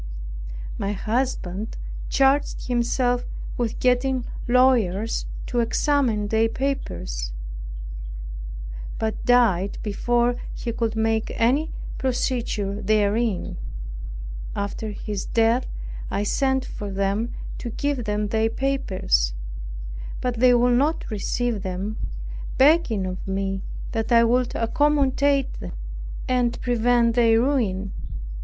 My 0.79 0.93
husband 0.93 1.77
charged 2.09 2.65
himself 2.65 3.25
with 3.55 3.77
getting 3.79 4.25
lawyers 4.47 5.27
to 5.45 5.59
examine 5.59 6.29
their 6.29 6.49
papers, 6.49 7.33
but 8.97 9.23
died 9.25 9.77
before 9.83 10.37
he 10.55 10.71
could 10.73 10.95
make 10.95 11.31
any 11.35 11.69
procedure 11.99 12.81
therein. 12.81 13.57
After 14.55 14.89
his 14.89 15.27
death 15.27 15.67
I 16.09 16.23
sent 16.23 16.65
for 16.65 16.89
them 16.89 17.35
to 17.59 17.69
give 17.69 18.05
them 18.05 18.29
their 18.29 18.49
papers; 18.49 19.35
but 20.19 20.39
they 20.39 20.55
would 20.55 20.79
not 20.79 21.11
receive 21.11 21.61
them, 21.61 21.97
begging 22.57 23.05
of 23.05 23.27
me 23.27 23.61
that 23.91 24.11
I 24.11 24.23
would 24.23 24.55
accommodate 24.55 25.59
them, 25.59 25.73
and 26.27 26.59
prevent 26.63 27.13
their 27.13 27.39
ruin. 27.39 27.91